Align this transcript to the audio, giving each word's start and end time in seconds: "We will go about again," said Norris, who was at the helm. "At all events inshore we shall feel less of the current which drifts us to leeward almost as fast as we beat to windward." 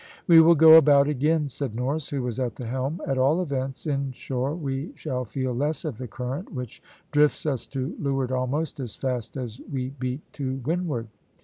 "We 0.25 0.41
will 0.41 0.55
go 0.55 0.77
about 0.77 1.07
again," 1.07 1.47
said 1.47 1.75
Norris, 1.75 2.09
who 2.09 2.23
was 2.23 2.39
at 2.39 2.55
the 2.55 2.65
helm. 2.65 3.01
"At 3.05 3.19
all 3.19 3.39
events 3.39 3.85
inshore 3.85 4.55
we 4.55 4.93
shall 4.95 5.25
feel 5.25 5.53
less 5.53 5.85
of 5.85 5.99
the 5.99 6.07
current 6.07 6.51
which 6.51 6.81
drifts 7.11 7.45
us 7.45 7.67
to 7.67 7.95
leeward 7.99 8.31
almost 8.31 8.79
as 8.79 8.95
fast 8.95 9.37
as 9.37 9.61
we 9.71 9.89
beat 9.89 10.21
to 10.33 10.55
windward." 10.65 11.07